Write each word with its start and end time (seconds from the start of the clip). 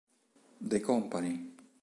The 0.65 0.79
Company 0.79 1.53